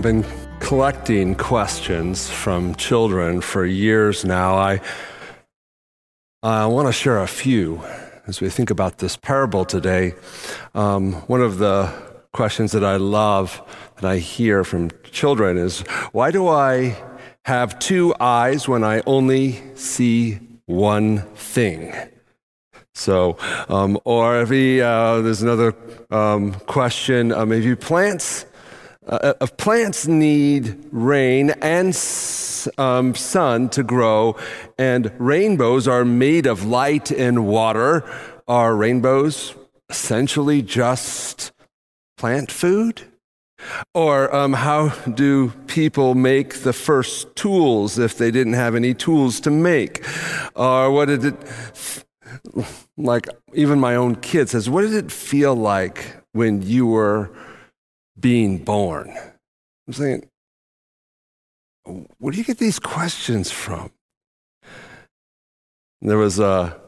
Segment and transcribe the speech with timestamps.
[0.00, 0.24] I've been
[0.60, 4.54] collecting questions from children for years now.
[4.54, 4.80] I,
[6.42, 7.84] I want to share a few
[8.26, 10.14] as we think about this parable today.
[10.74, 11.92] Um, one of the
[12.32, 13.60] questions that I love
[13.96, 15.80] that I hear from children is
[16.12, 16.96] why do I
[17.44, 21.94] have two eyes when I only see one thing?
[22.94, 23.36] So,
[23.68, 25.76] um, or every, uh, there's another
[26.10, 28.46] um, question, um, if you plants,
[29.10, 31.88] uh, if plants need rain and
[32.78, 34.36] um, sun to grow,
[34.78, 38.08] and rainbows are made of light and water,
[38.46, 39.54] are rainbows
[39.88, 41.52] essentially just
[42.16, 43.02] plant food?
[43.94, 49.40] Or um, how do people make the first tools if they didn't have any tools
[49.40, 50.06] to make?
[50.54, 52.04] Or what did it
[52.96, 57.30] like even my own kid says, What did it feel like when you were
[58.20, 59.16] being born?
[59.86, 60.28] I'm saying,
[61.84, 63.90] Where do you get these questions from?
[66.02, 66.80] There was a,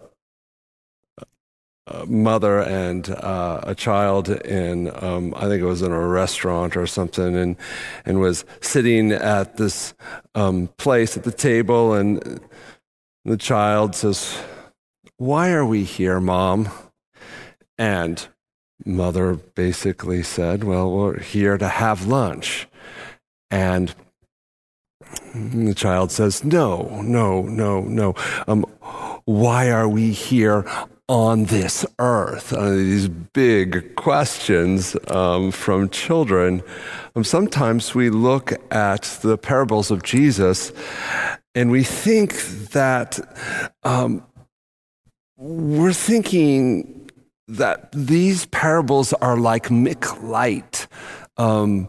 [1.87, 6.77] a mother and uh, a child in, um, I think it was in a restaurant
[6.77, 7.57] or something, and,
[8.07, 9.95] and was sitting at this
[10.35, 12.41] um, place at the table, and
[13.25, 14.39] the child says,
[15.23, 16.69] why are we here, Mom?
[17.79, 18.27] And
[18.85, 22.67] mother basically said, Well, we're here to have lunch.
[23.51, 23.95] And
[25.35, 28.15] the child says, No, no, no, no.
[28.47, 28.65] Um,
[29.25, 30.65] why are we here
[31.09, 32.53] on this earth?
[32.53, 36.63] Uh, these big questions um, from children.
[37.15, 40.73] Um, sometimes we look at the parables of Jesus
[41.55, 43.21] and we think that
[43.85, 44.25] um,
[45.37, 47.02] we're thinking
[47.49, 50.87] that these parables are like Mick Light,
[51.37, 51.89] um,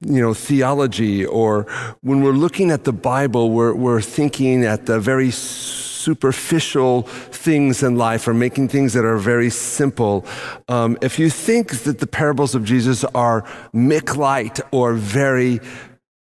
[0.00, 1.62] you know, theology, or
[2.02, 7.96] when we're looking at the Bible, we're, we're thinking at the very superficial things in
[7.96, 10.24] life or making things that are very simple.
[10.68, 13.42] Um, if you think that the parables of Jesus are
[13.74, 15.60] Mick Light or very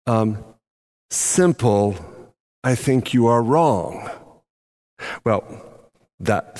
[0.07, 0.43] um,
[1.11, 1.95] simple,
[2.63, 4.09] I think you are wrong.
[5.23, 5.43] Well,
[6.19, 6.57] that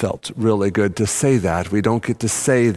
[0.00, 1.70] felt really good to say that.
[1.70, 2.70] We don't get to say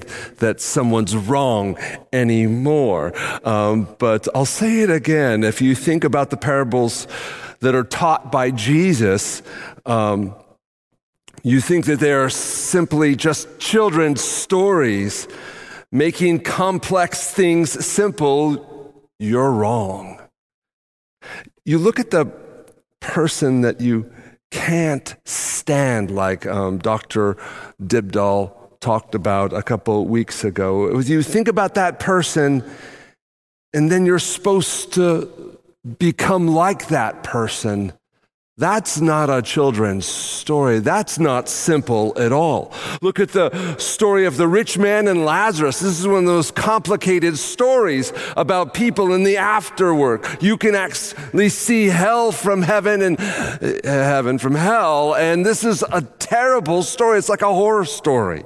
[0.44, 1.78] that someone's wrong
[2.11, 3.13] anymore.
[3.47, 5.45] Um, but I'll say it again.
[5.45, 7.07] If you think about the parables
[7.62, 9.41] that are taught by Jesus,
[9.85, 10.35] um,
[11.44, 15.25] you think that they are simply just children's stories
[15.94, 20.19] making complex things simple, you're wrong.
[21.63, 22.25] You look at the
[23.00, 24.12] person that you
[24.53, 27.38] can't stand, like um, Dr.
[27.81, 30.88] Dibdahl talked about a couple weeks ago.
[30.88, 32.63] It was you think about that person,
[33.74, 35.58] and then you're supposed to
[35.97, 37.94] become like that person
[38.58, 40.78] that's not a children's story.
[40.78, 42.72] That's not simple at all.
[43.02, 45.80] Look at the story of the rich man and Lazarus.
[45.80, 50.40] This is one of those complicated stories about people in the afterwork.
[50.44, 55.16] You can actually see hell from heaven and uh, heaven from hell.
[55.16, 57.18] And this is a terrible story.
[57.18, 58.44] It's like a horror story,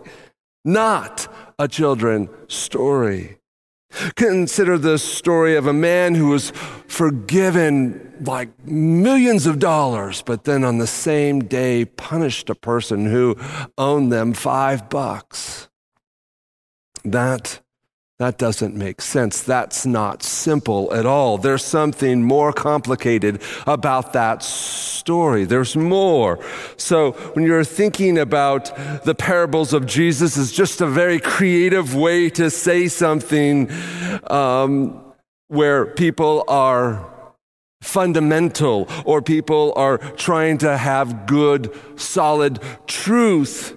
[0.64, 1.28] not
[1.60, 3.40] a children's story.
[4.16, 6.52] Consider the story of a man who was
[6.88, 13.36] forgiven like millions of dollars, but then on the same day punished a person who
[13.78, 15.70] owed them five bucks.
[17.04, 17.62] That
[18.20, 19.44] that doesn't make sense.
[19.44, 21.38] That's not simple at all.
[21.38, 25.46] There's something more complicated about that story.
[25.46, 26.44] There's more.
[26.78, 32.32] So when you're thinking about the parables of Jesus, it's just a very creative way
[32.32, 33.70] to say something
[34.32, 35.00] um,
[35.48, 37.08] where people are
[37.84, 43.76] fundamental or people are trying to have good, solid truth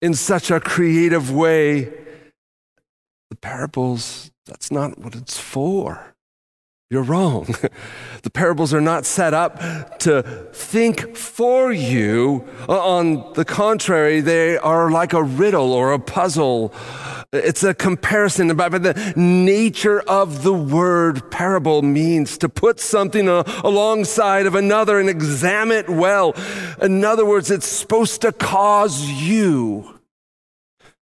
[0.00, 1.92] in such a creative way
[3.44, 6.14] parables, that's not what it's for.
[6.90, 7.44] You're wrong.
[8.22, 10.22] the parables are not set up to
[10.54, 12.48] think for you.
[12.66, 16.72] Uh, on the contrary, they are like a riddle or a puzzle.
[17.34, 23.42] It's a comparison about the nature of the word parable means to put something uh,
[23.62, 26.34] alongside of another and examine it well.
[26.80, 30.00] In other words, it's supposed to cause you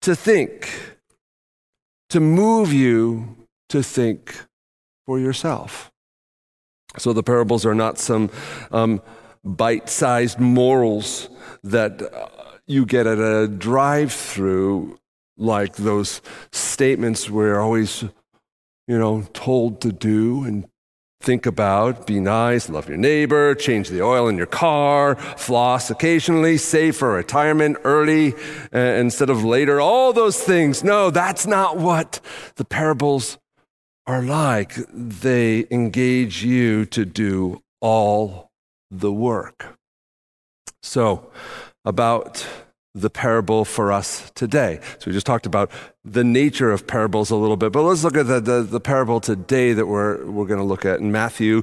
[0.00, 0.91] to think
[2.12, 3.36] to move you
[3.70, 4.44] to think
[5.06, 5.90] for yourself.
[6.98, 8.30] So the parables are not some
[8.70, 9.00] um,
[9.42, 11.30] bite sized morals
[11.64, 12.28] that uh,
[12.66, 14.98] you get at a drive through,
[15.38, 16.20] like those
[16.52, 18.04] statements we're always
[18.86, 20.68] you know, told to do and
[21.22, 26.58] think about, be nice, love your neighbor, change the oil in your car, floss occasionally,
[26.58, 28.34] save for retirement early
[28.74, 30.82] uh, instead of later, all those things.
[30.82, 32.20] No, that's not what
[32.56, 33.38] the parables
[34.06, 34.74] are like.
[34.92, 38.50] They engage you to do all
[38.90, 39.78] the work.
[40.82, 41.30] So,
[41.84, 42.46] about
[42.94, 44.78] the parable for us today.
[44.98, 45.70] So we just talked about
[46.04, 49.20] the nature of parables a little bit, but let's look at the, the, the parable
[49.20, 51.62] today that we're, we're going to look at in Matthew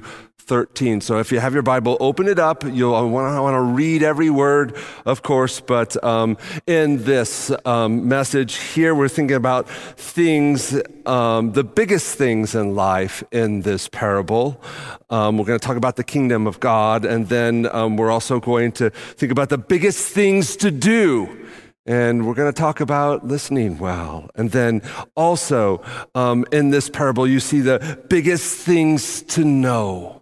[0.50, 1.00] 13.
[1.00, 2.64] So if you have your Bible, open it up.
[2.64, 4.76] You'll want to, want to read every word,
[5.06, 6.36] of course, but um,
[6.66, 10.74] in this um, message here, we're thinking about things,
[11.06, 14.60] um, the biggest things in life in this parable.
[15.08, 18.40] Um, we're going to talk about the kingdom of God, and then um, we're also
[18.40, 21.46] going to think about the biggest things to do
[21.86, 24.28] and we're going to talk about listening well.
[24.34, 24.82] And then
[25.16, 25.82] also
[26.14, 30.19] um, in this parable, you see the biggest things to know.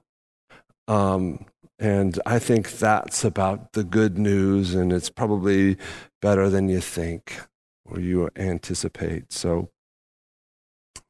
[0.88, 1.44] Um,
[1.78, 5.76] and I think that's about the good news, and it's probably
[6.20, 7.40] better than you think
[7.84, 9.32] or you anticipate.
[9.32, 9.70] So,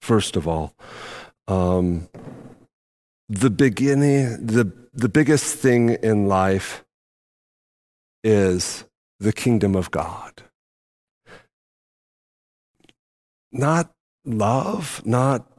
[0.03, 0.75] first of all,
[1.47, 2.09] um,
[3.29, 6.85] the beginning, the, the biggest thing in life
[8.23, 8.85] is
[9.21, 10.43] the kingdom of God.
[13.51, 13.93] Not
[14.25, 15.51] love, not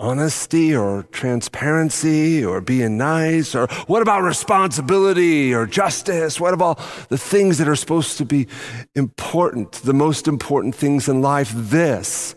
[0.00, 3.54] honesty or transparency or being nice?
[3.54, 6.40] Or what about responsibility or justice?
[6.40, 6.78] What about
[7.08, 8.46] the things that are supposed to be
[8.94, 11.52] important, the most important things in life?
[11.54, 12.34] This.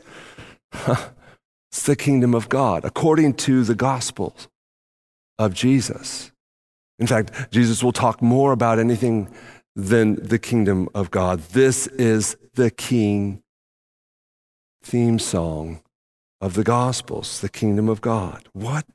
[0.88, 4.36] it's the kingdom of God, according to the gospel
[5.38, 6.32] of Jesus.
[7.00, 9.28] In fact, Jesus will talk more about anything
[9.76, 11.40] than the kingdom of God.
[11.40, 13.42] This is the King
[14.84, 15.82] theme song
[16.42, 18.50] of the Gospels, the kingdom of God.
[18.54, 18.86] What,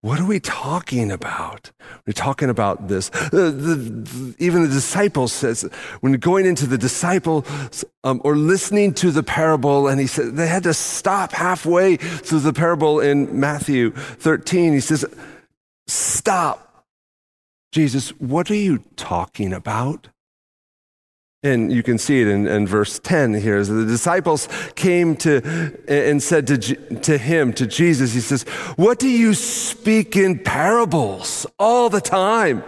[0.00, 1.70] what are we talking about?
[2.06, 3.10] We're talking about this.
[3.30, 5.62] The, the, even the disciples says
[6.00, 10.46] when going into the disciples um, or listening to the parable, and he said they
[10.46, 14.72] had to stop halfway through the parable in Matthew 13.
[14.72, 15.04] He says,
[15.88, 16.86] "Stop,
[17.72, 18.10] Jesus.
[18.20, 20.08] What are you talking about?"
[21.44, 23.62] And you can see it in, in verse 10 here.
[23.62, 26.58] The disciples came to and said to,
[26.96, 28.42] to him, to Jesus, he says,
[28.74, 32.64] What do you speak in parables all the time?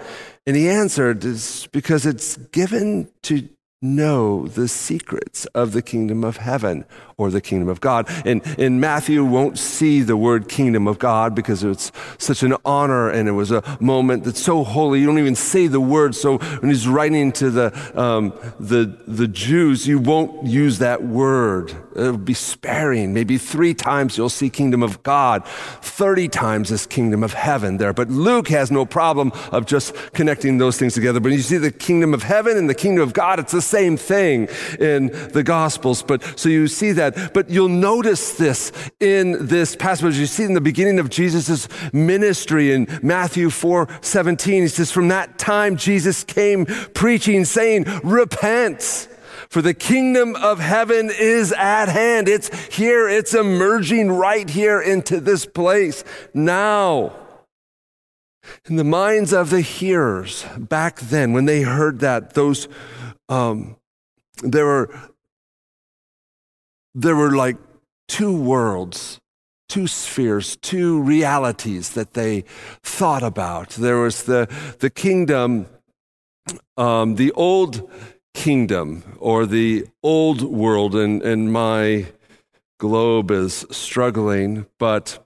[0.47, 3.49] And he answered, It's because it's given to
[3.83, 6.85] know the secrets of the kingdom of heaven
[7.17, 8.07] or the kingdom of God.
[8.27, 13.09] And in Matthew won't see the word kingdom of God because it's such an honor
[13.09, 15.01] and it was a moment that's so holy.
[15.01, 16.15] You don't even say the word.
[16.15, 21.75] So when he's writing to the, um, the, the Jews, you won't use that word.
[21.97, 23.13] It'll be sparing.
[23.13, 25.45] Maybe three times you'll see kingdom of God.
[25.47, 27.93] 30 times this kingdom of heaven there.
[27.93, 31.21] But Luke has no problem of just connecting those things together.
[31.21, 33.97] But you see the kingdom of heaven and the kingdom of God, it's the same
[33.97, 34.49] thing
[34.79, 36.03] in the Gospels.
[36.03, 37.35] But so you see that.
[37.35, 40.17] But you'll notice this in this passage.
[40.17, 44.63] You see in the beginning of Jesus' ministry in Matthew 4 17.
[44.63, 49.09] He says, From that time, Jesus came preaching, saying, Repent.
[49.51, 52.29] For the kingdom of heaven is at hand.
[52.29, 53.09] It's here.
[53.09, 57.13] It's emerging right here into this place now.
[58.69, 62.69] In the minds of the hearers back then, when they heard that, those
[63.29, 63.77] um,
[64.43, 64.91] there were
[66.95, 67.57] there were like
[68.09, 69.21] two worlds
[69.69, 72.41] two spheres two realities that they
[72.83, 74.49] thought about there was the
[74.81, 75.67] the kingdom
[76.77, 77.89] um, the old
[78.35, 82.07] kingdom or the old world and, and my
[82.79, 85.19] globe is struggling but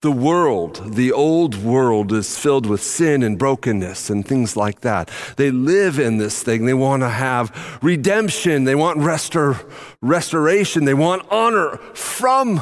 [0.00, 5.10] the world, the old world, is filled with sin and brokenness and things like that.
[5.36, 6.66] They live in this thing.
[6.66, 8.64] They want to have redemption.
[8.64, 9.68] They want restor-
[10.00, 10.84] restoration.
[10.84, 12.60] They want honor from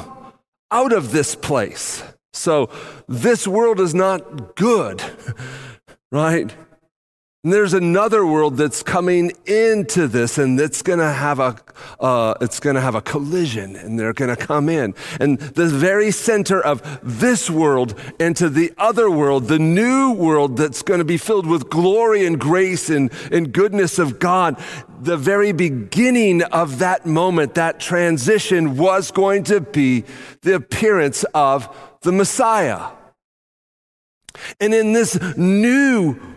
[0.71, 2.03] out of this place.
[2.33, 2.71] So
[3.09, 5.03] this world is not good,
[6.13, 6.55] right?
[7.45, 11.57] And there's another world that's coming into this, and it's going to have a
[11.99, 15.67] uh, it's going to have a collision, and they're going to come in, and the
[15.67, 21.05] very center of this world into the other world, the new world that's going to
[21.05, 24.57] be filled with glory and grace and, and goodness of God.
[25.01, 30.05] The very beginning of that moment, that transition, was going to be
[30.43, 31.69] the appearance of
[32.03, 32.91] the Messiah.
[34.61, 36.32] And in this new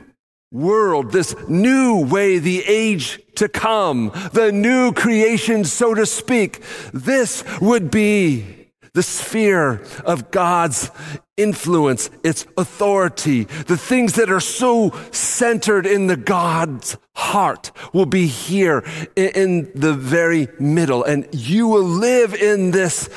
[0.55, 6.63] world, this new way, the age to come, the new creation, so to speak.
[6.93, 10.89] This would be the sphere of God's
[11.35, 18.27] influence, its authority, the things that are so centered in the God's heart will be
[18.27, 18.85] here
[19.17, 21.03] in the very middle.
[21.03, 23.09] And you will live in this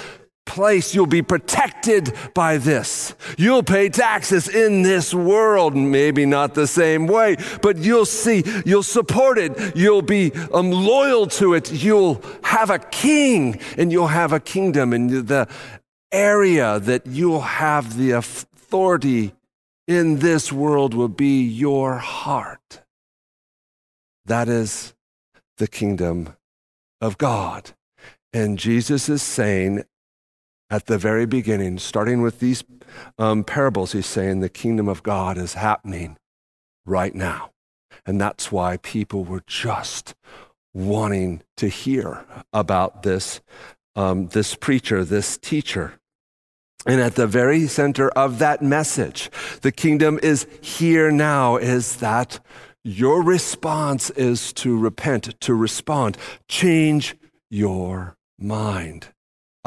[0.48, 0.94] place.
[0.94, 3.14] You'll be protected by this.
[3.36, 8.82] You'll pay taxes in this world, maybe not the same way, but you'll see, you'll
[8.82, 9.76] support it.
[9.76, 11.70] You'll be um, loyal to it.
[11.70, 15.46] You'll have a king and you'll have a kingdom and the
[16.10, 19.34] area that you'll have the authority
[19.86, 22.82] in this world will be your heart.
[24.26, 24.94] That is
[25.56, 26.34] the kingdom
[27.00, 27.70] of God.
[28.32, 29.84] And Jesus is saying
[30.70, 32.62] at the very beginning, starting with these
[33.18, 36.16] um, parables, he's saying the kingdom of God is happening
[36.84, 37.50] right now.
[38.06, 40.14] And that's why people were just
[40.74, 43.40] wanting to hear about this,
[43.96, 45.94] um, this preacher, this teacher.
[46.86, 49.30] And at the very center of that message,
[49.62, 52.40] the kingdom is here now, is that
[52.84, 56.16] your response is to repent, to respond,
[56.48, 57.16] change
[57.50, 59.08] your mind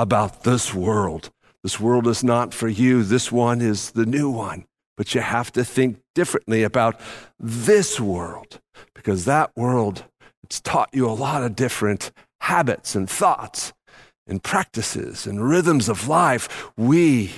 [0.01, 1.29] about this world.
[1.61, 3.03] This world is not for you.
[3.03, 4.65] This one is the new one.
[4.97, 6.99] But you have to think differently about
[7.39, 8.59] this world
[8.95, 10.05] because that world,
[10.43, 13.73] it's taught you a lot of different habits and thoughts
[14.25, 16.71] and practices and rhythms of life.
[16.75, 17.31] We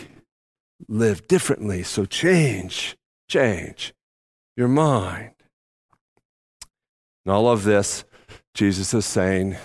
[0.87, 1.83] live differently.
[1.83, 2.95] So change,
[3.29, 3.93] change
[4.55, 5.33] your mind.
[7.25, 8.05] And all of this,
[8.53, 9.57] Jesus is saying,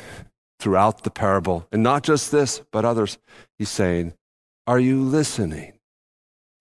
[0.59, 1.67] throughout the parable.
[1.73, 3.19] And not just this, but others.
[3.59, 4.15] He's saying,
[4.67, 5.79] Are you listening?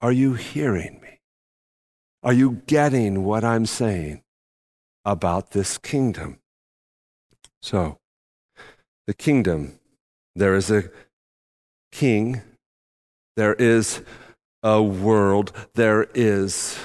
[0.01, 1.19] Are you hearing me?
[2.23, 4.23] Are you getting what I'm saying
[5.05, 6.39] about this kingdom?
[7.61, 7.97] So,
[9.07, 9.79] the kingdom,
[10.35, 10.89] there is a
[11.91, 12.41] king,
[13.35, 14.01] there is
[14.61, 16.77] a world, there is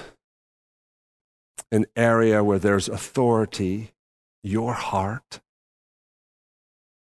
[1.71, 3.93] an area where there's authority,
[4.43, 5.41] your heart.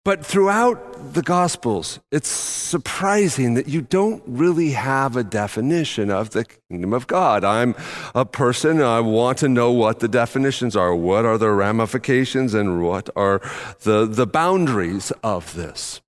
[0.05, 6.45] But throughout the Gospels, it's surprising that you don't really have a definition of the
[6.45, 7.45] kingdom of God.
[7.45, 7.77] I'm
[8.13, 10.93] a person, and I want to know what the definitions are.
[10.93, 13.41] What are the ramifications and what are
[13.83, 16.01] the, the boundaries of this?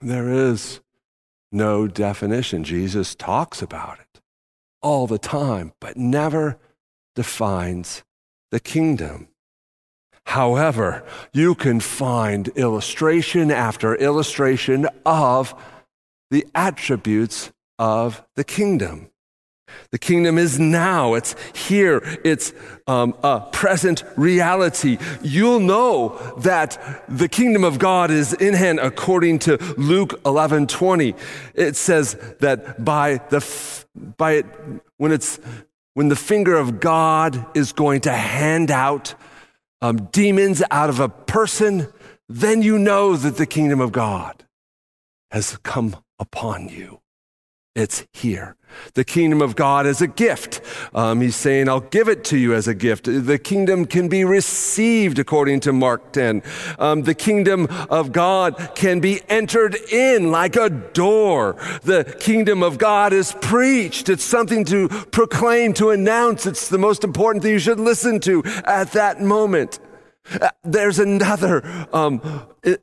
[0.00, 0.80] There is
[1.52, 2.64] no definition.
[2.64, 4.20] Jesus talks about it
[4.80, 6.58] all the time, but never
[7.14, 8.02] defines
[8.50, 9.28] the kingdom.
[10.26, 15.54] However, you can find illustration after illustration of
[16.30, 19.10] the attributes of the kingdom.
[19.90, 21.14] The kingdom is now.
[21.14, 22.02] It's here.
[22.24, 22.52] It's
[22.86, 24.98] um, a present reality.
[25.22, 31.14] You'll know that the kingdom of God is in hand according to Luke 11 20.
[31.54, 33.46] It says that by the,
[34.16, 34.46] by it,
[34.96, 35.38] when it's,
[35.94, 39.14] when the finger of God is going to hand out
[39.82, 41.92] um, demons out of a person,
[42.28, 44.46] then you know that the kingdom of God
[45.30, 47.01] has come upon you.
[47.74, 48.56] It's here.
[48.92, 50.60] The kingdom of God is a gift.
[50.94, 53.04] Um, he's saying, I'll give it to you as a gift.
[53.04, 56.42] The kingdom can be received according to Mark 10.
[56.78, 61.56] Um, the kingdom of God can be entered in like a door.
[61.82, 64.10] The kingdom of God is preached.
[64.10, 66.44] It's something to proclaim, to announce.
[66.44, 69.78] It's the most important thing you should listen to at that moment.
[70.40, 71.62] Uh, there's another
[71.92, 72.20] um,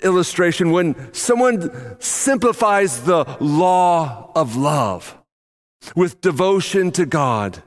[0.04, 5.18] illustration when someone simplifies the law of love
[5.96, 7.64] with devotion to God.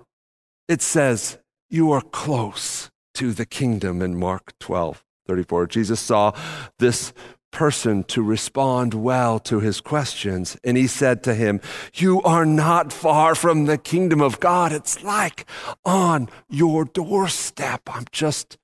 [0.68, 1.38] It says,
[1.70, 5.66] You are close to the kingdom in Mark 12 34.
[5.68, 6.32] Jesus saw
[6.78, 7.12] this
[7.52, 10.56] person to respond well to his questions.
[10.64, 11.60] And he said to him,
[11.94, 14.72] You are not far from the kingdom of God.
[14.72, 15.46] It's like
[15.84, 17.82] on your doorstep.
[17.86, 18.58] I'm just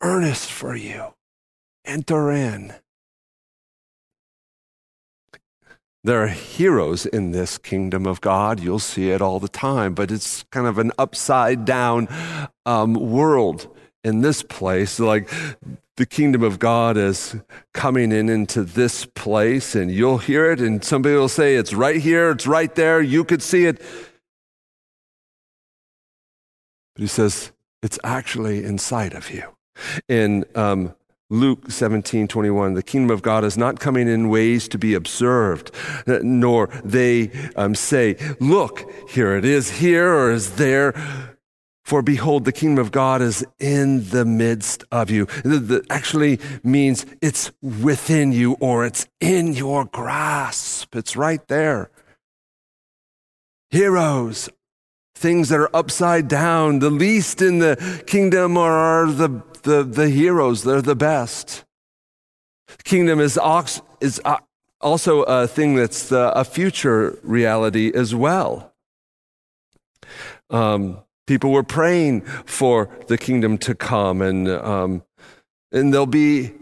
[0.00, 1.14] earnest for you.
[1.84, 2.74] Enter in.
[6.06, 8.60] There are heroes in this kingdom of God.
[8.60, 12.06] You'll see it all the time, but it's kind of an upside down
[12.64, 13.74] um, world
[14.04, 15.00] in this place.
[15.00, 15.28] Like
[15.96, 17.34] the kingdom of God is
[17.74, 22.00] coming in into this place, and you'll hear it, and somebody will say, It's right
[22.00, 23.78] here, it's right there, you could see it.
[26.94, 27.50] But he says,
[27.82, 29.55] It's actually inside of you.
[30.08, 30.94] In um,
[31.28, 35.72] Luke 17, 21, the kingdom of God is not coming in ways to be observed,
[36.06, 40.94] nor they um, say, Look, here it is here or is there.
[41.86, 45.26] For behold, the kingdom of God is in the midst of you.
[45.44, 50.96] That actually means it's within you or it's in your grasp.
[50.96, 51.90] It's right there.
[53.70, 54.48] Heroes,
[55.14, 60.64] things that are upside down, the least in the kingdom are the, the, the heroes.
[60.64, 61.64] They're the best.
[62.84, 64.20] Kingdom is, ox, is
[64.80, 68.72] also a thing that's a future reality as well.
[70.48, 75.02] Um, People were praying for the kingdom to come, and, um,
[75.72, 76.52] and they'll be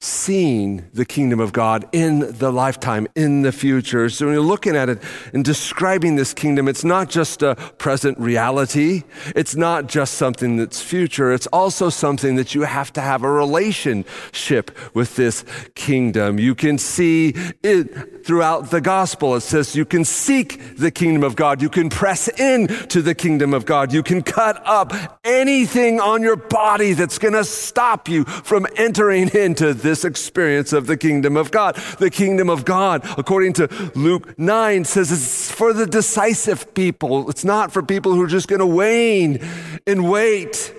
[0.00, 4.08] seeing the kingdom of God in the lifetime, in the future.
[4.08, 5.02] So when you're looking at it
[5.32, 9.02] and describing this kingdom, it's not just a present reality.
[9.34, 11.32] It's not just something that's future.
[11.32, 16.38] It's also something that you have to have a relationship with this kingdom.
[16.38, 19.34] You can see it throughout the gospel.
[19.34, 21.60] It says you can seek the kingdom of God.
[21.60, 23.92] You can press in to the kingdom of God.
[23.92, 24.92] You can cut up
[25.24, 30.72] anything on your body that's going to stop you from entering into the this experience
[30.72, 31.74] of the kingdom of God.
[31.98, 37.30] The kingdom of God, according to Luke 9, says it's for the decisive people.
[37.30, 39.40] It's not for people who are just going to wane
[39.86, 40.74] and wait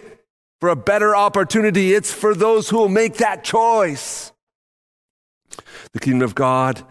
[0.60, 1.94] for a better opportunity.
[1.94, 4.32] It's for those who will make that choice.
[5.94, 6.84] The kingdom of God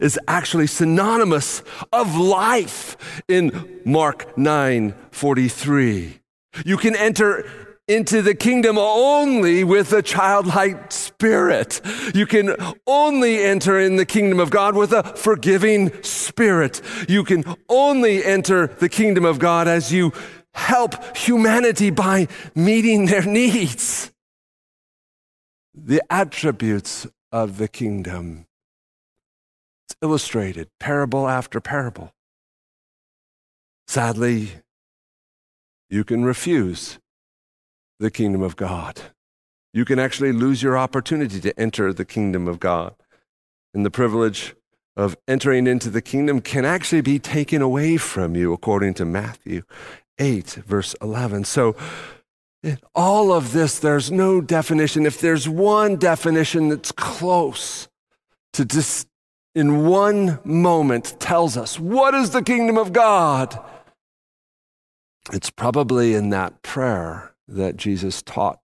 [0.00, 6.20] is actually synonymous of life in Mark 9 43.
[6.64, 11.80] You can enter into the kingdom only with a childlike spirit.
[12.14, 16.80] You can only enter in the kingdom of God with a forgiving spirit.
[17.08, 20.12] You can only enter the kingdom of God as you
[20.54, 24.10] help humanity by meeting their needs.
[25.74, 28.46] The attributes of the kingdom.
[29.86, 32.12] It's illustrated parable after parable.
[33.86, 34.52] Sadly,
[35.90, 36.98] you can refuse
[37.98, 39.00] the kingdom of God.
[39.72, 42.94] You can actually lose your opportunity to enter the kingdom of God.
[43.72, 44.54] And the privilege
[44.96, 49.62] of entering into the kingdom can actually be taken away from you, according to Matthew
[50.18, 51.44] 8, verse 11.
[51.44, 51.74] So,
[52.62, 55.04] in all of this, there's no definition.
[55.04, 57.88] If there's one definition that's close
[58.54, 59.08] to just
[59.54, 63.58] in one moment tells us what is the kingdom of God,
[65.32, 68.60] it's probably in that prayer that Jesus taught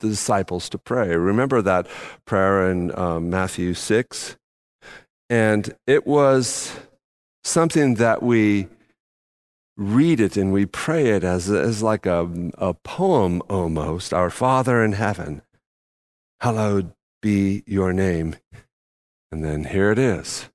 [0.00, 1.14] the disciples to pray.
[1.16, 1.86] Remember that
[2.24, 4.36] prayer in um, Matthew 6?
[5.30, 6.72] And it was
[7.42, 8.68] something that we
[9.76, 14.12] read it and we pray it as, as like a, a poem almost.
[14.12, 15.42] Our Father in heaven,
[16.40, 16.92] hallowed
[17.22, 18.36] be your name.
[19.32, 20.50] And then here it is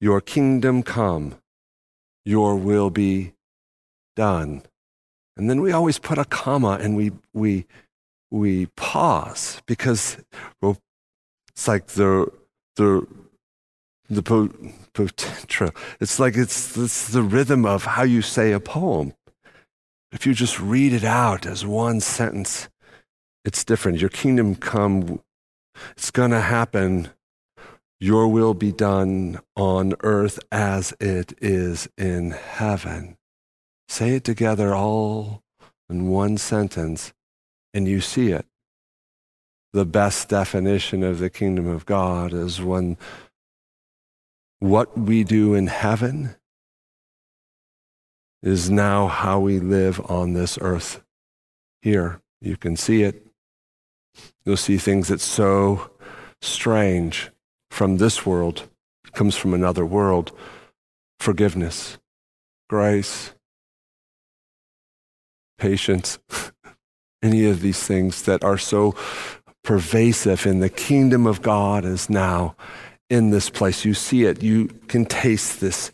[0.00, 1.36] Your kingdom come,
[2.24, 3.32] your will be
[4.14, 4.62] done
[5.36, 7.66] and then we always put a comma and we, we,
[8.30, 10.16] we pause because
[10.62, 12.30] it's like the,
[12.76, 13.06] the,
[14.08, 14.22] the
[14.94, 15.70] potential.
[16.00, 19.14] It's like it's, it's the rhythm of how you say a poem.
[20.12, 22.68] If you just read it out as one sentence,
[23.44, 24.00] it's different.
[24.00, 25.20] Your kingdom come,
[25.90, 27.10] it's going to happen.
[28.00, 33.16] Your will be done on earth as it is in heaven.
[33.88, 35.42] Say it together all
[35.88, 37.12] in one sentence,
[37.72, 38.46] and you see it.
[39.72, 42.96] The best definition of the kingdom of God is when
[44.58, 46.34] what we do in heaven
[48.42, 51.02] is now how we live on this earth
[51.82, 52.20] here.
[52.40, 53.26] You can see it.
[54.44, 55.90] You'll see things that's so
[56.40, 57.30] strange
[57.70, 58.68] from this world,
[59.04, 60.32] it comes from another world.
[61.20, 61.98] Forgiveness,
[62.70, 63.34] grace,
[65.58, 66.18] patience,
[67.22, 68.94] any of these things that are so
[69.64, 72.54] pervasive in the kingdom of God is now
[73.10, 73.84] in this place.
[73.84, 75.92] You see it, you can taste this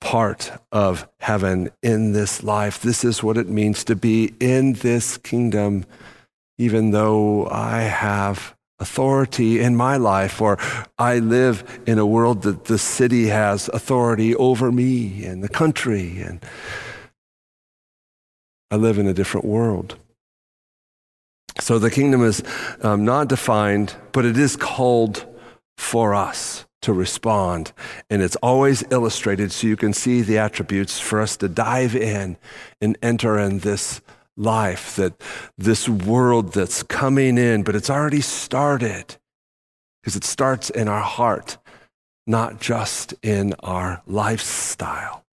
[0.00, 2.82] part of heaven in this life.
[2.82, 5.86] This is what it means to be in this kingdom,
[6.58, 10.58] even though I have authority in my life, or
[10.98, 16.20] I live in a world that the city has authority over me and the country
[16.20, 16.44] and
[18.70, 19.96] I live in a different world.
[21.60, 22.42] So the kingdom is
[22.82, 25.24] um, not defined, but it is called
[25.76, 27.72] for us to respond.
[28.10, 32.36] And it's always illustrated so you can see the attributes for us to dive in
[32.80, 34.00] and enter in this
[34.36, 35.14] life, that
[35.56, 39.16] this world that's coming in, but it's already started
[40.02, 41.56] because it starts in our heart,
[42.26, 45.24] not just in our lifestyle.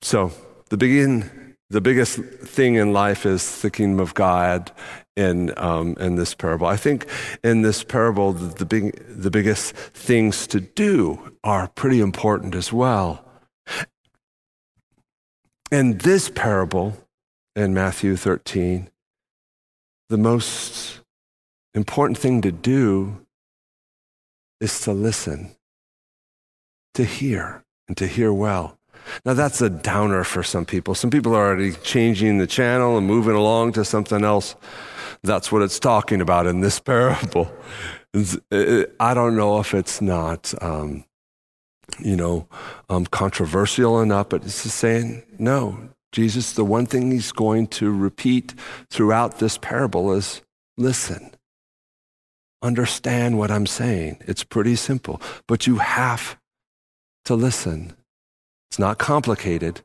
[0.00, 0.32] So
[0.70, 1.41] the begin
[1.72, 4.70] the biggest thing in life is the kingdom of God
[5.16, 6.66] in, um, in this parable.
[6.66, 7.06] I think
[7.42, 12.74] in this parable, the, the, big, the biggest things to do are pretty important as
[12.74, 13.24] well.
[15.70, 16.94] In this parable,
[17.56, 18.90] in Matthew 13,
[20.10, 21.00] the most
[21.72, 23.24] important thing to do
[24.60, 25.56] is to listen,
[26.92, 28.78] to hear, and to hear well.
[29.24, 30.94] Now, that's a downer for some people.
[30.94, 34.54] Some people are already changing the channel and moving along to something else.
[35.22, 37.52] That's what it's talking about in this parable.
[38.14, 41.04] I don't know if it's not, um,
[41.98, 42.46] you know,
[42.88, 47.90] um, controversial enough, but it's just saying, no, Jesus, the one thing he's going to
[47.90, 48.54] repeat
[48.90, 50.42] throughout this parable is
[50.76, 51.30] listen.
[52.62, 54.18] Understand what I'm saying.
[54.20, 56.36] It's pretty simple, but you have
[57.24, 57.96] to listen.
[58.72, 59.82] It's not complicated,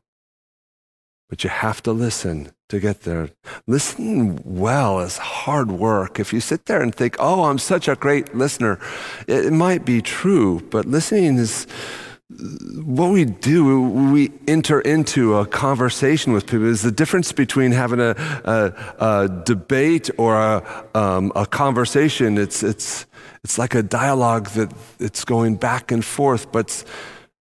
[1.28, 3.32] but you have to listen to get there.
[3.67, 6.21] Listen well is hard work.
[6.21, 8.80] If you sit there and think, oh, I'm such a great listener,
[9.28, 11.67] it, it might be true, but listening is
[12.86, 16.67] what we do, we enter into a conversation with people.
[16.67, 22.38] Is the difference between having a, a, a debate or a, um, a conversation.
[22.38, 23.06] It's, it's,
[23.43, 26.86] it's like a dialogue that it's going back and forth, but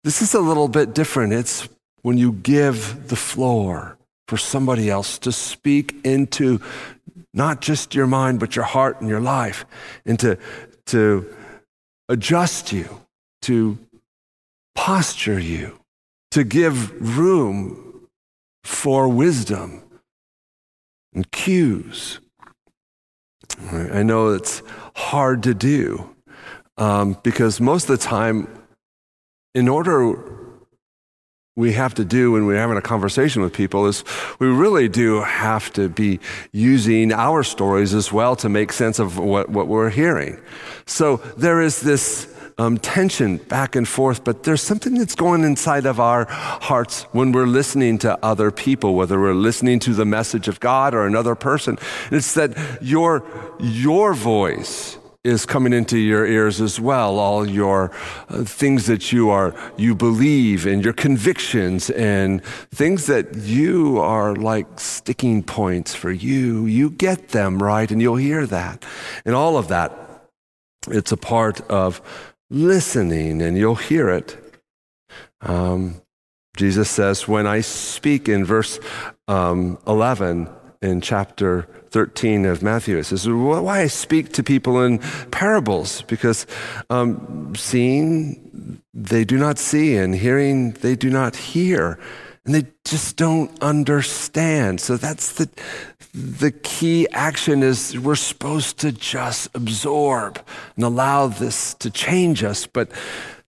[0.04, 1.32] this is a little bit different.
[1.32, 1.68] It's
[2.02, 3.96] when you give the floor
[4.28, 6.60] for somebody else to speak into
[7.32, 9.64] not just your mind, but your heart and your life,
[10.04, 10.38] and to,
[10.86, 11.34] to
[12.08, 13.00] adjust you,
[13.42, 13.78] to
[14.74, 15.80] posture you,
[16.30, 18.08] to give room
[18.62, 19.82] for wisdom
[21.14, 22.20] and cues.
[23.72, 24.62] I know it's
[24.94, 26.14] hard to do
[26.76, 28.48] um, because most of the time
[29.54, 30.34] in order
[31.56, 34.02] we have to do when we're having a conversation with people is
[34.40, 36.18] we really do have to be
[36.52, 40.40] using our stories as well to make sense of what, what we're hearing.
[40.86, 45.86] So there is this um, tension back and forth, but there's something that's going inside
[45.86, 50.48] of our hearts when we're listening to other people, whether we're listening to the message
[50.48, 51.78] of God or another person.
[52.10, 53.24] It's that your,
[53.60, 57.90] your voice is coming into your ears as well all your
[58.28, 64.36] uh, things that you are you believe and your convictions and things that you are
[64.36, 66.66] like sticking points for you.
[66.66, 67.90] You get them right?
[67.90, 68.84] And you'll hear that.
[69.24, 69.98] And all of that
[70.88, 72.02] it's a part of
[72.50, 74.36] listening and you'll hear it.
[75.40, 76.00] Um,
[76.56, 78.78] jesus says when i speak in verse
[79.26, 80.48] um, 11
[80.84, 82.98] in chapter 13 of Matthew.
[82.98, 84.98] It says, Why I speak to people in
[85.30, 86.02] parables?
[86.02, 86.46] Because
[86.90, 91.98] um, seeing, they do not see, and hearing, they do not hear.
[92.44, 94.80] And they just don't understand.
[94.80, 95.48] So that's the,
[96.12, 100.44] the key action is we're supposed to just absorb
[100.76, 102.66] and allow this to change us.
[102.66, 102.90] But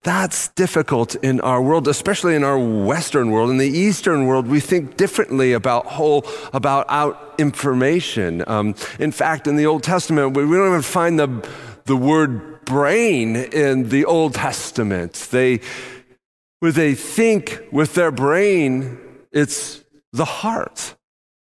[0.07, 3.51] that's difficult in our world, especially in our Western world.
[3.51, 8.45] In the Eastern world, we think differently about whole, about out information.
[8.47, 11.49] Um, in fact, in the Old Testament, we don't even find the,
[11.87, 15.15] the word brain in the Old Testament.
[15.33, 15.61] They,
[16.61, 18.99] when they think with their brain,
[19.33, 20.95] it's the heart.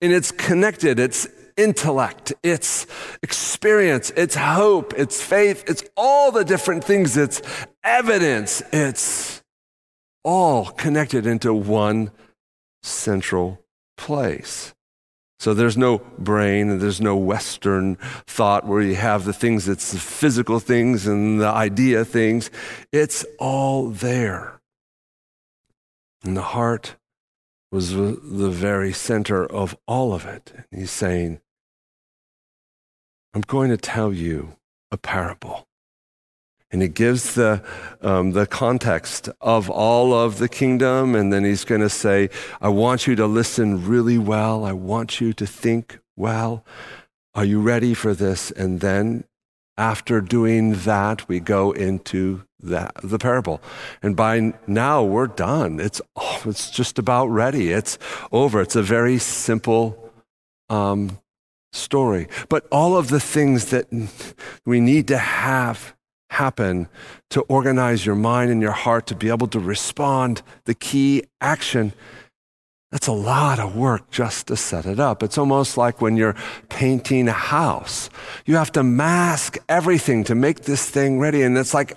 [0.02, 2.86] And it's connected, it's intellect, it's
[3.22, 7.42] experience, it's hope, it's faith, it's all the different things, it's
[7.84, 9.42] evidence, it's
[10.24, 12.10] all connected into one
[12.82, 13.60] central
[13.96, 14.74] place.
[15.42, 17.96] So there's no brain and there's no Western
[18.28, 22.48] thought where you have the things that's the physical things and the idea things.
[22.92, 24.60] It's all there.
[26.22, 26.94] And the heart
[27.72, 30.52] was the very center of all of it.
[30.54, 31.40] And he's saying,
[33.34, 34.56] I'm going to tell you
[34.90, 35.66] a parable.
[36.70, 37.62] And he gives the,
[38.02, 41.14] um, the context of all of the kingdom.
[41.14, 42.28] And then he's going to say,
[42.60, 44.66] I want you to listen really well.
[44.66, 46.64] I want you to think well.
[47.34, 48.50] Are you ready for this?
[48.50, 49.24] And then
[49.82, 53.60] after doing that, we go into that, the parable.
[54.00, 55.80] And by now, we're done.
[55.80, 57.72] It's, oh, it's just about ready.
[57.72, 57.98] It's
[58.30, 58.60] over.
[58.60, 60.12] It's a very simple
[60.68, 61.18] um,
[61.72, 62.28] story.
[62.48, 63.88] But all of the things that
[64.64, 65.96] we need to have
[66.30, 66.86] happen
[67.30, 71.92] to organize your mind and your heart to be able to respond, the key action
[72.92, 75.22] that's a lot of work just to set it up.
[75.22, 76.36] It's almost like when you're
[76.68, 78.10] painting a house.
[78.44, 81.40] You have to mask everything to make this thing ready.
[81.42, 81.96] And it's like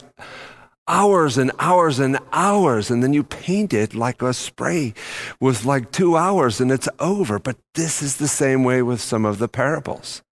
[0.88, 4.94] hours and hours and hours, and then you paint it like a spray
[5.42, 7.40] with like two hours and it's over.
[7.40, 10.24] But this is the same way with some of the parables.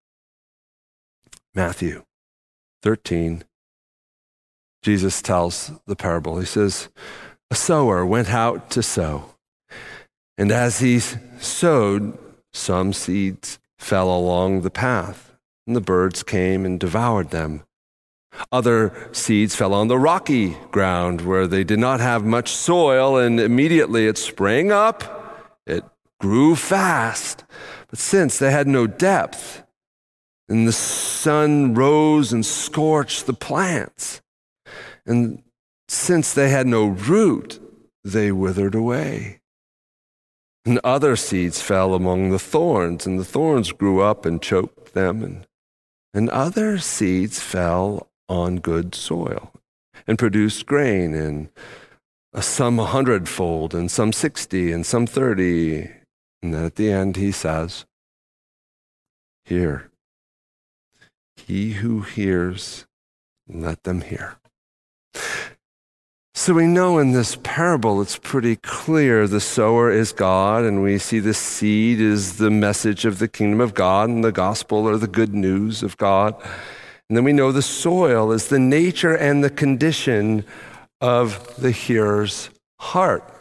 [1.54, 2.04] Matthew
[2.84, 3.43] 13,
[4.82, 6.39] Jesus tells the parable.
[6.39, 6.88] He says,
[7.52, 9.33] A sower went out to sow.
[10.38, 12.17] And as he sowed,
[12.54, 15.36] some seeds fell along the path,
[15.67, 17.63] and the birds came and devoured them.
[18.52, 23.39] Other seeds fell on the rocky ground where they did not have much soil, and
[23.39, 25.60] immediately it sprang up.
[25.67, 25.84] It
[26.19, 27.43] grew fast.
[27.89, 29.63] But since they had no depth,
[30.50, 34.22] and the sun rose and scorched the plants,
[35.06, 35.43] and
[35.88, 37.60] since they had no root,
[38.04, 39.41] they withered away.
[40.65, 45.21] And other seeds fell among the thorns, and the thorns grew up and choked them.
[45.21, 45.47] And,
[46.13, 49.52] and other seeds fell on good soil
[50.08, 51.49] and produced grain, and
[52.39, 55.91] some a hundredfold, and some sixty, and some thirty.
[56.41, 57.86] And then at the end, he says,
[59.45, 59.89] Hear.
[61.36, 62.86] He who hears,
[63.47, 64.38] let them hear.
[66.36, 70.98] So we know in this parable it's pretty clear the sower is God, and we
[70.98, 74.98] see the seed is the message of the kingdom of God, and the gospel or
[74.98, 76.34] the good news of God.
[77.08, 80.43] And then we know the soil is the nature and the condition
[81.00, 83.32] of the hearer's heart.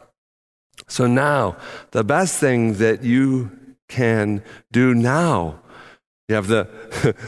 [0.86, 1.56] So now,
[1.92, 3.50] the best thing that you
[3.88, 5.60] can do now,
[6.28, 6.68] you have the,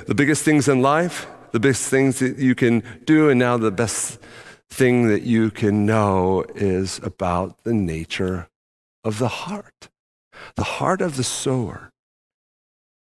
[0.07, 3.71] the biggest things in life, the biggest things that you can do, and now the
[3.71, 4.19] best
[4.71, 8.49] thing that you can know is about the nature
[9.05, 9.89] of the heart,
[10.57, 11.93] the heart of the sower,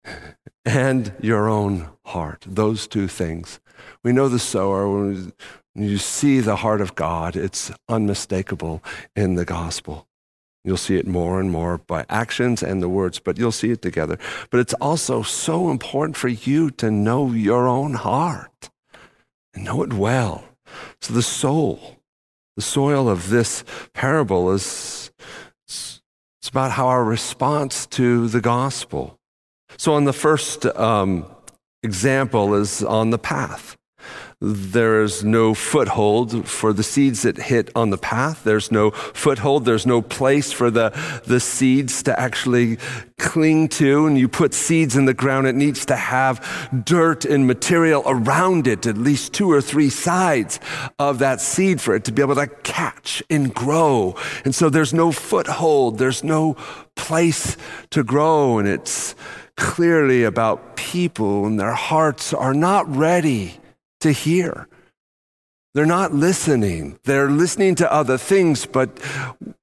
[0.64, 2.44] and your own heart.
[2.46, 3.60] Those two things.
[4.02, 5.32] We know the sower, when
[5.74, 8.82] you see the heart of God, it's unmistakable
[9.14, 10.06] in the gospel.
[10.64, 13.80] You'll see it more and more by actions and the words, but you'll see it
[13.80, 14.18] together.
[14.50, 18.70] But it's also so important for you to know your own heart
[19.54, 20.47] and know it well.
[21.00, 21.96] So the soul,
[22.56, 25.10] the soil of this parable is
[25.68, 29.18] it's about how our response to the gospel.
[29.76, 31.26] So on the first um,
[31.82, 33.77] example is on the path.
[34.40, 38.44] There is no foothold for the seeds that hit on the path.
[38.44, 39.64] There's no foothold.
[39.64, 40.90] There's no place for the,
[41.26, 42.78] the seeds to actually
[43.18, 44.06] cling to.
[44.06, 48.68] And you put seeds in the ground, it needs to have dirt and material around
[48.68, 50.60] it, at least two or three sides
[51.00, 54.14] of that seed for it to be able to catch and grow.
[54.44, 55.98] And so there's no foothold.
[55.98, 56.54] There's no
[56.94, 57.56] place
[57.90, 58.60] to grow.
[58.60, 59.16] And it's
[59.56, 63.58] clearly about people and their hearts are not ready
[64.00, 64.68] to hear.
[65.74, 66.98] They're not listening.
[67.04, 68.98] They're listening to other things, but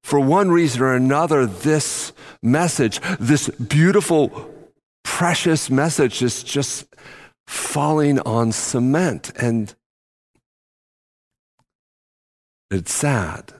[0.04, 4.50] for one reason or another, this message, this beautiful,
[5.04, 6.86] precious message is just
[7.48, 9.32] falling on cement.
[9.36, 9.74] And
[12.72, 13.54] it's sad.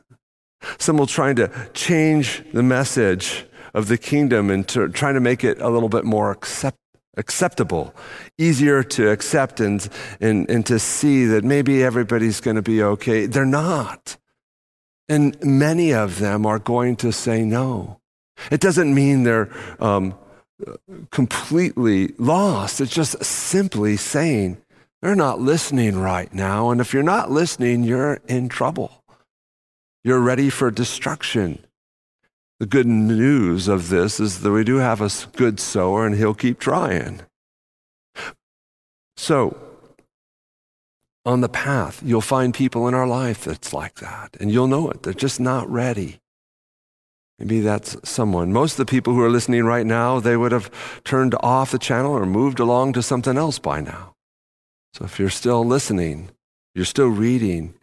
[0.78, 5.44] Some will trying to change the message of the kingdom and to, trying to make
[5.44, 6.78] it a little bit more accept,
[7.18, 7.94] acceptable,
[8.38, 9.88] easier to accept and,
[10.20, 13.26] and, and to see that maybe everybody's going to be okay.
[13.26, 14.18] They're not.
[15.08, 18.00] And many of them are going to say no.
[18.52, 19.50] It doesn't mean they're
[19.80, 20.16] um,
[21.12, 22.82] completely lost.
[22.82, 24.58] It's just simply saying
[25.02, 26.72] they're not listening right now.
[26.72, 29.04] And if you're not listening, you're in trouble.
[30.04, 31.60] You're ready for destruction.
[32.60, 36.34] The good news of this is that we do have a good sower and he'll
[36.34, 37.22] keep trying.
[39.18, 39.58] So,
[41.26, 44.90] on the path, you'll find people in our life that's like that, and you'll know
[44.90, 45.04] it.
[45.04, 46.20] They're just not ready.
[47.40, 48.54] Maybe that's someone.
[48.54, 50.72] Most of the people who are listening right now, they would have
[51.04, 54.14] turned off the channel or moved along to something else by now.
[54.94, 56.30] So if you're still listening,
[56.74, 57.74] you're still reading,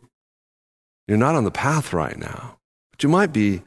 [1.07, 2.59] you're not on the path right now,
[2.91, 3.63] but you might be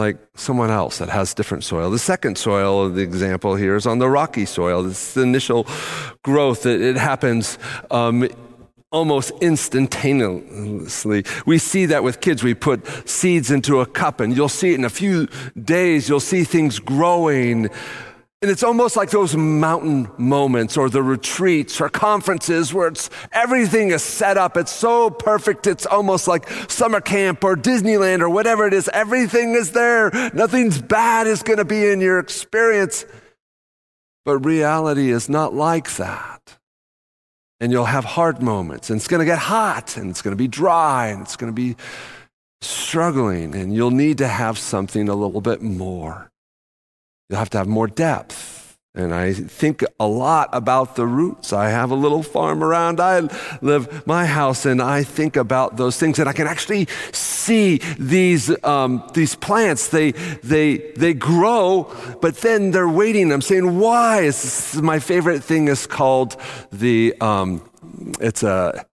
[0.00, 1.90] like someone else that has different soil.
[1.90, 4.86] The second soil of the example here is on the rocky soil.
[4.86, 5.66] It's the initial
[6.24, 6.66] growth.
[6.66, 7.58] It, it happens
[7.90, 8.26] um,
[8.90, 11.24] almost instantaneously.
[11.46, 12.42] We see that with kids.
[12.42, 15.28] We put seeds into a cup and you'll see it in a few
[15.62, 16.08] days.
[16.08, 17.68] You'll see things growing
[18.42, 23.90] and it's almost like those mountain moments or the retreats or conferences where it's everything
[23.90, 24.56] is set up.
[24.56, 25.66] It's so perfect.
[25.66, 28.88] It's almost like summer camp or Disneyland or whatever it is.
[28.94, 30.10] Everything is there.
[30.32, 33.04] Nothing's bad is going to be in your experience.
[34.24, 36.58] But reality is not like that.
[37.60, 40.36] and you'll have hard moments, and it's going to get hot, and it's going to
[40.36, 41.76] be dry, and it's going to be
[42.62, 46.29] struggling, and you'll need to have something a little bit more.
[47.30, 48.76] You'll have to have more depth.
[48.92, 51.52] And I think a lot about the roots.
[51.52, 52.98] I have a little farm around.
[52.98, 53.20] I
[53.62, 56.18] live my house, and I think about those things.
[56.18, 59.88] And I can actually see these um, these plants.
[59.88, 60.10] They
[60.42, 63.30] they they grow, but then they're waiting.
[63.30, 64.32] I'm saying, why?
[64.82, 66.36] My favorite thing is called
[66.72, 67.14] the.
[67.20, 67.62] Um,
[68.20, 68.84] it's a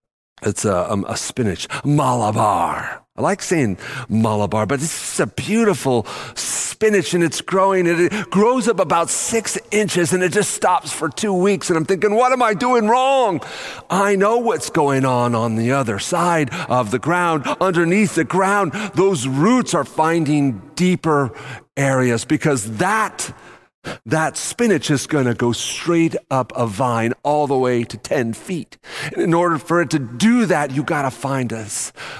[0.43, 3.03] it's a, um, a spinach malabar.
[3.17, 8.67] I like saying malabar, but it's a beautiful spinach and it's growing and it grows
[8.67, 11.71] up about six inches and it just stops for two weeks.
[11.71, 13.41] And I'm thinking, what am I doing wrong?
[13.89, 18.73] I know what's going on on the other side of the ground, underneath the ground.
[18.93, 21.31] Those roots are finding deeper
[21.75, 23.33] areas because that
[24.05, 28.33] that spinach is going to go straight up a vine all the way to 10
[28.33, 28.77] feet.
[29.13, 31.67] And in order for it to do that, you got to find a,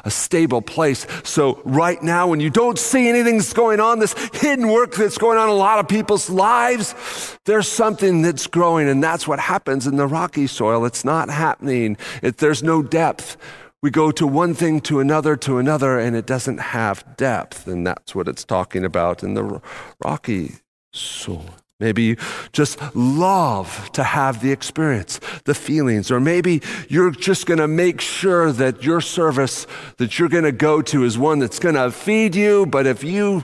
[0.04, 1.06] a stable place.
[1.24, 5.18] So right now, when you don't see anything that's going on, this hidden work that's
[5.18, 8.88] going on in a lot of people's lives, there's something that's growing.
[8.88, 10.86] And that's what happens in the rocky soil.
[10.86, 11.98] It's not happening.
[12.22, 13.38] It, there's no depth.
[13.84, 17.68] We go to one thing to another to another, and it doesn't have depth.
[17.68, 19.62] And that's what it's talking about in the
[20.04, 20.56] rocky
[20.94, 21.46] soul.
[21.80, 22.16] Maybe you
[22.54, 28.02] just love to have the experience, the feelings, or maybe you're just going to make
[28.02, 31.92] sure that your service that you're going to go to is one that's going to
[31.92, 32.66] feed you.
[32.66, 33.44] But if you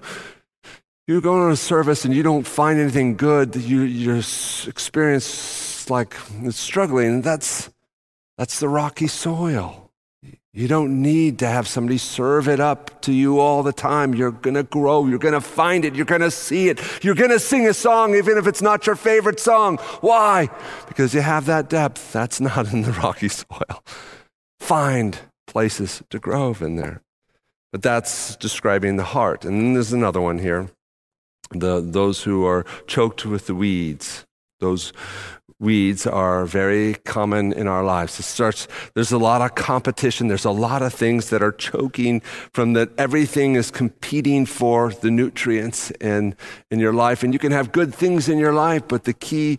[1.06, 6.16] you go on a service and you don't find anything good, you, your experience like
[6.42, 7.22] it's struggling.
[7.22, 7.70] That's
[8.38, 9.83] that's the rocky soil.
[10.56, 14.14] You don't need to have somebody serve it up to you all the time.
[14.14, 15.08] You're going to grow.
[15.08, 15.96] You're going to find it.
[15.96, 16.80] You're going to see it.
[17.04, 19.78] You're going to sing a song, even if it's not your favorite song.
[20.02, 20.50] Why?
[20.88, 22.14] Because you have that depth.
[22.14, 23.84] That's not in the rocky soil.
[24.60, 27.02] Find places to grow in there.
[27.72, 29.46] But that's describing the heart.
[29.46, 30.70] And then there's another one here
[31.50, 34.26] the, those who are choked with the weeds.
[34.60, 34.94] Those
[35.64, 38.20] weeds are very common in our lives.
[38.20, 40.28] It starts, there's a lot of competition.
[40.28, 42.20] There's a lot of things that are choking
[42.52, 46.36] from that everything is competing for the nutrients in,
[46.70, 47.24] in your life.
[47.24, 49.58] And you can have good things in your life, but the key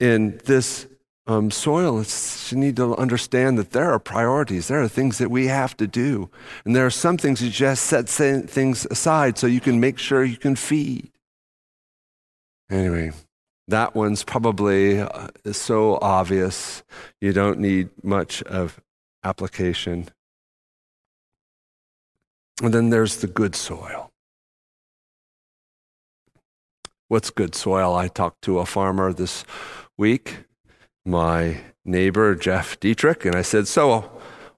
[0.00, 0.86] in this
[1.26, 4.68] um, soil is you need to understand that there are priorities.
[4.68, 6.30] There are things that we have to do.
[6.64, 10.24] And there are some things you just set things aside so you can make sure
[10.24, 11.10] you can feed.
[12.70, 13.12] Anyway,
[13.68, 16.82] that one's probably uh, so obvious,
[17.20, 18.80] you don't need much of
[19.24, 20.08] application.
[22.62, 24.12] And then there's the good soil.
[27.08, 27.94] What's good soil?
[27.94, 29.44] I talked to a farmer this
[29.96, 30.38] week,
[31.04, 34.10] my neighbor Jeff Dietrich, and I said, So,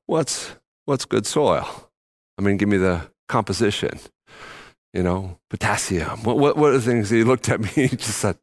[0.07, 0.53] what's,
[0.87, 1.91] what's good soil?
[2.39, 3.99] I mean, give me the composition,
[4.95, 6.23] you know, potassium.
[6.23, 7.11] What, what, what are the things?
[7.11, 8.39] He looked at me, he just said,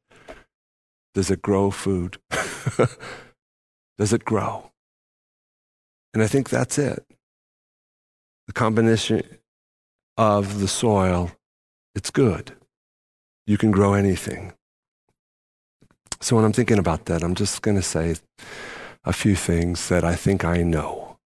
[1.15, 2.17] does it grow food?
[3.97, 4.71] Does it grow?
[6.13, 7.05] And I think that's it.
[8.47, 9.23] The combination
[10.17, 11.31] of the soil,
[11.95, 12.51] it's good.
[13.47, 14.53] You can grow anything.
[16.19, 18.15] So when I'm thinking about that, I'm just going to say
[19.05, 21.17] a few things that I think I know.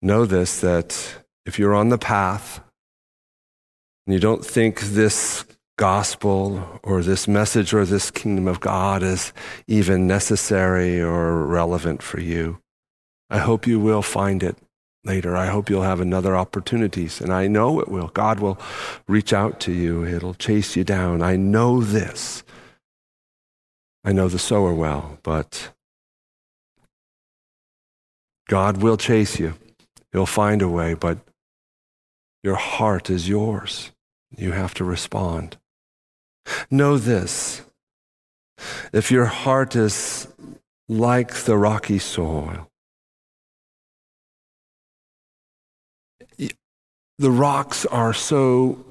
[0.00, 2.60] Know this that if you're on the path
[4.06, 5.44] and you don't think this
[5.78, 9.32] gospel or this message or this kingdom of God is
[9.68, 12.58] even necessary or relevant for you.
[13.30, 14.58] I hope you will find it
[15.04, 15.36] later.
[15.36, 18.08] I hope you'll have another opportunities and I know it will.
[18.08, 18.58] God will
[19.06, 20.04] reach out to you.
[20.04, 21.22] It'll chase you down.
[21.22, 22.42] I know this.
[24.04, 25.70] I know the sower well, but
[28.48, 29.54] God will chase you.
[30.10, 31.18] He'll find a way, but
[32.42, 33.92] your heart is yours.
[34.36, 35.56] You have to respond.
[36.70, 37.62] Know this
[38.92, 40.28] if your heart is
[40.88, 42.68] like the rocky soil,
[47.18, 48.84] the rocks are so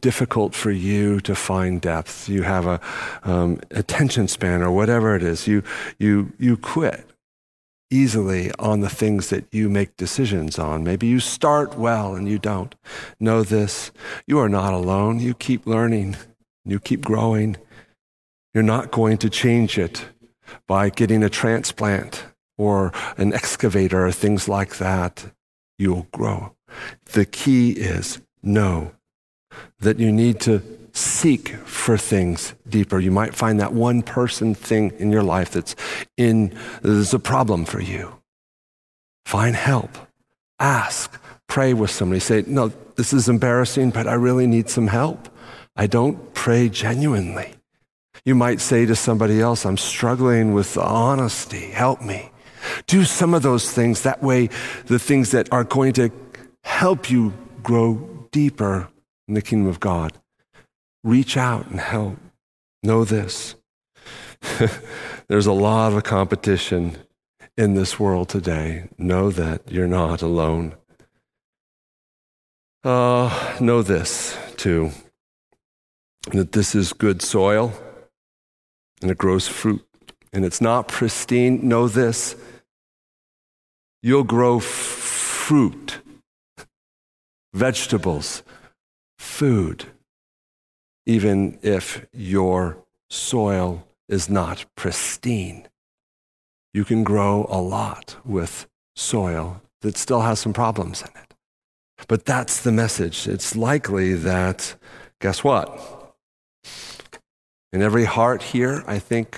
[0.00, 2.28] difficult for you to find depth.
[2.28, 2.80] You have a
[3.24, 5.46] um, attention span or whatever it is.
[5.46, 5.62] You
[5.98, 7.10] you you quit
[7.90, 10.84] easily on the things that you make decisions on.
[10.84, 12.74] Maybe you start well and you don't.
[13.20, 13.90] Know this:
[14.26, 15.18] you are not alone.
[15.20, 16.16] You keep learning.
[16.64, 17.56] You keep growing.
[18.52, 20.06] You're not going to change it
[20.66, 22.24] by getting a transplant
[22.56, 25.26] or an excavator or things like that.
[25.78, 26.54] You'll grow.
[27.12, 28.92] The key is know
[29.80, 30.62] that you need to
[30.92, 33.00] seek for things deeper.
[33.00, 35.74] You might find that one person thing in your life that's
[36.16, 38.20] in that's a problem for you.
[39.26, 39.90] Find help.
[40.60, 41.20] Ask.
[41.48, 42.20] Pray with somebody.
[42.20, 45.28] Say, no, this is embarrassing, but I really need some help.
[45.76, 47.54] I don't pray genuinely.
[48.24, 51.70] You might say to somebody else, I'm struggling with honesty.
[51.70, 52.30] Help me.
[52.86, 54.02] Do some of those things.
[54.02, 54.48] That way,
[54.86, 56.10] the things that are going to
[56.62, 58.88] help you grow deeper
[59.28, 60.12] in the kingdom of God.
[61.02, 62.16] Reach out and help.
[62.82, 63.56] Know this.
[65.28, 66.98] There's a lot of competition
[67.56, 68.88] in this world today.
[68.98, 70.74] Know that you're not alone.
[72.82, 74.90] Uh, know this, too,
[76.32, 77.72] that this is good soil
[79.02, 79.84] and it grows fruit.
[80.32, 81.68] And it's not pristine.
[81.68, 82.34] Know this
[84.02, 86.00] you'll grow f- fruit,
[87.54, 88.42] vegetables,
[89.18, 89.86] food,
[91.06, 92.76] even if your
[93.08, 95.68] soil is not pristine.
[96.74, 98.66] You can grow a lot with
[98.96, 101.34] soil that still has some problems in it.
[102.08, 103.28] But that's the message.
[103.28, 104.74] It's likely that,
[105.20, 106.03] guess what?
[107.74, 109.36] In every heart here, I think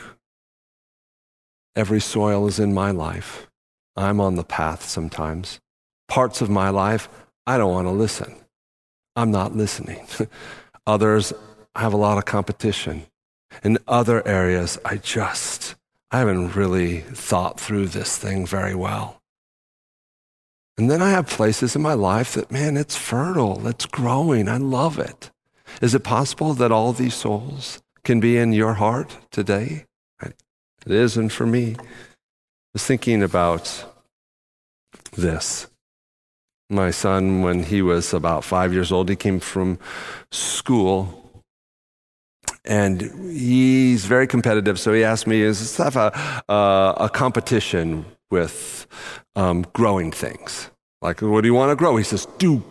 [1.74, 3.46] every soil is in my life.
[3.96, 5.58] I'm on the path sometimes.
[6.06, 7.08] Parts of my life,
[7.46, 8.36] I don't want to listen.
[9.16, 10.06] I'm not listening.
[10.86, 11.32] Others,
[11.74, 13.06] I have a lot of competition.
[13.64, 15.74] In other areas, I just,
[16.10, 19.22] I haven't really thought through this thing very well.
[20.76, 24.58] And then I have places in my life that, man, it's fertile, it's growing, I
[24.58, 25.30] love it.
[25.80, 29.84] Is it possible that all these souls can be in your heart today.
[30.22, 31.74] It isn't for me.
[31.76, 31.82] I
[32.72, 33.84] was thinking about
[35.16, 35.66] this.
[36.70, 39.80] My son, when he was about five years old, he came from
[40.30, 41.42] school
[42.64, 43.02] and
[43.32, 44.78] he's very competitive.
[44.78, 46.10] So he asked me, "Is this have a
[47.06, 48.86] a competition with
[49.34, 50.70] um, growing things?
[51.02, 52.62] Like, what do you want to grow?" He says, "Do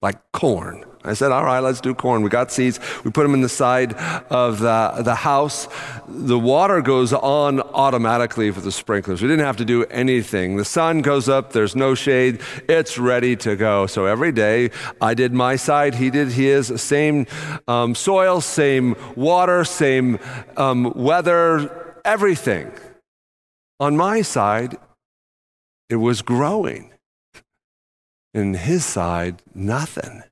[0.00, 2.22] like corn." I said, all right, let's do corn.
[2.22, 2.78] We got seeds.
[3.04, 3.94] We put them in the side
[4.30, 5.68] of the, the house.
[6.08, 9.20] The water goes on automatically for the sprinklers.
[9.20, 10.56] We didn't have to do anything.
[10.56, 11.52] The sun goes up.
[11.52, 12.40] There's no shade.
[12.68, 13.86] It's ready to go.
[13.86, 15.94] So every day I did my side.
[15.94, 16.72] He did his.
[16.80, 17.26] Same
[17.66, 20.18] um, soil, same water, same
[20.56, 22.70] um, weather, everything.
[23.80, 24.76] On my side,
[25.88, 26.92] it was growing.
[28.32, 30.22] In his side, nothing.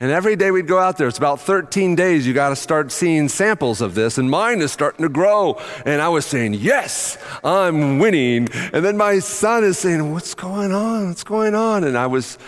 [0.00, 2.90] And every day we'd go out there, it's about 13 days, you got to start
[2.90, 4.18] seeing samples of this.
[4.18, 5.60] And mine is starting to grow.
[5.86, 8.48] And I was saying, Yes, I'm winning.
[8.72, 11.08] And then my son is saying, What's going on?
[11.08, 11.84] What's going on?
[11.84, 12.38] And I was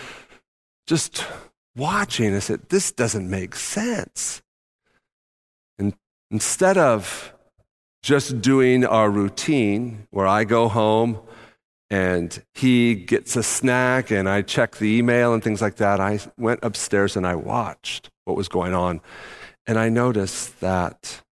[0.87, 1.25] just
[1.77, 2.35] watching.
[2.35, 4.43] I said, This doesn't make sense.
[5.79, 5.95] And
[6.31, 7.33] instead of
[8.03, 11.21] just doing our routine where I go home,
[11.95, 16.01] and he gets a snack and I check the email and things like that.
[16.01, 19.01] I went upstairs and I watched what was going on.
[19.65, 21.23] And I noticed that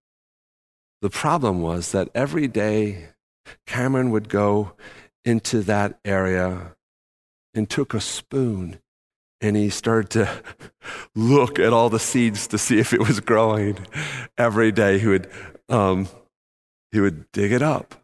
[1.01, 3.09] the problem was that every day
[3.67, 4.75] Cameron would go
[5.25, 6.77] into that area
[7.55, 8.79] and took a spoon
[9.41, 10.43] and he started to
[11.17, 13.85] look at all the seeds to see if it was growing.
[14.39, 15.29] Every day he would,
[15.69, 16.07] um,
[16.93, 17.97] he would dig it up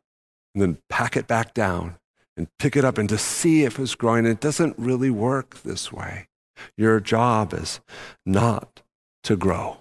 [0.57, 1.95] and then pack it back down
[2.39, 4.25] and pick it up and to see if it's growing.
[4.25, 6.29] It doesn't really work this way.
[6.77, 7.81] Your job is
[8.25, 8.83] not
[9.25, 9.77] to grow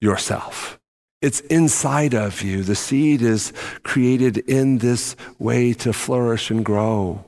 [0.00, 0.78] yourself.
[1.22, 2.62] It's inside of you.
[2.62, 3.52] The seed is
[3.82, 7.24] created in this way to flourish and grow.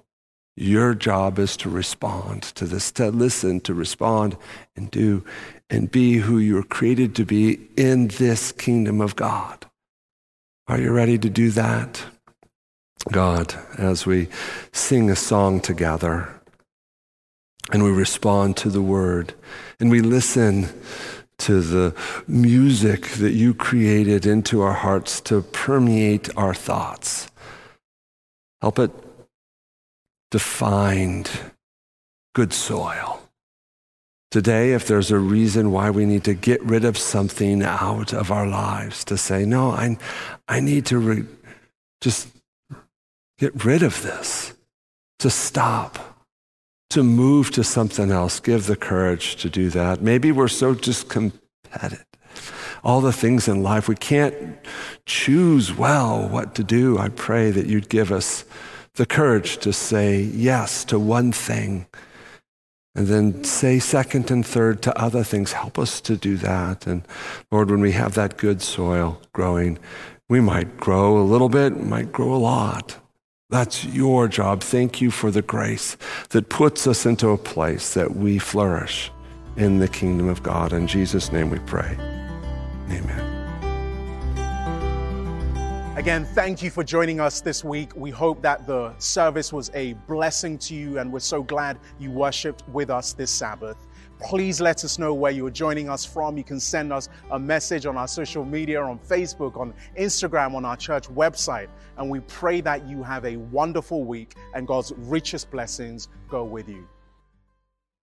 [0.57, 4.36] Your job is to respond to this, to listen, to respond
[4.76, 5.24] and do
[5.70, 9.66] and be who you were created to be in this kingdom of God.
[10.66, 12.03] Are you ready to do that?
[13.09, 14.28] God as we
[14.72, 16.40] sing a song together
[17.72, 19.34] and we respond to the word
[19.78, 20.68] and we listen
[21.38, 21.94] to the
[22.28, 27.30] music that you created into our hearts to permeate our thoughts.
[28.61, 28.90] Help it
[30.30, 31.30] to find
[32.34, 33.22] good soil.
[34.30, 38.30] Today, if there's a reason why we need to get rid of something out of
[38.30, 39.96] our lives, to say, no, I,
[40.46, 41.24] I need to re-
[42.01, 42.28] just
[43.41, 44.53] get rid of this,
[45.18, 46.24] to stop,
[46.91, 48.38] to move to something else.
[48.38, 50.03] Give the courage to do that.
[50.03, 52.05] Maybe we're so just competitive.
[52.84, 54.59] All the things in life, we can't
[55.07, 56.99] choose well what to do.
[56.99, 58.45] I pray that you'd give us
[58.95, 61.86] the courage to say yes to one thing
[62.95, 65.53] and then say second and third to other things.
[65.53, 66.86] Help us to do that.
[66.86, 67.07] And
[67.51, 69.78] Lord, when we have that good soil growing,
[70.28, 72.99] we might grow a little bit, might grow a lot.
[73.51, 74.62] That's your job.
[74.62, 75.96] Thank you for the grace
[76.30, 79.11] that puts us into a place that we flourish
[79.57, 80.72] in the kingdom of God.
[80.72, 81.96] In Jesus' name we pray.
[82.88, 83.26] Amen.
[85.96, 87.90] Again, thank you for joining us this week.
[87.96, 92.12] We hope that the service was a blessing to you, and we're so glad you
[92.12, 93.76] worshiped with us this Sabbath.
[94.21, 96.37] Please let us know where you're joining us from.
[96.37, 100.64] You can send us a message on our social media, on Facebook, on Instagram, on
[100.64, 101.68] our church website.
[101.97, 106.68] And we pray that you have a wonderful week and God's richest blessings go with
[106.68, 106.87] you.